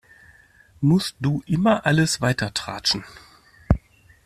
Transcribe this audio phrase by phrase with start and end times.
[0.79, 3.03] Musst du immer alles weitertratschen?